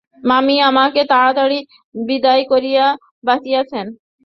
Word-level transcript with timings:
মামী 0.23 0.55
আমাকে 0.69 1.01
তাড়াতাড়ি 1.11 1.59
বিদায় 2.01 2.43
করিয়া 2.51 2.85
বাঁচিয়াছেন। 3.23 3.85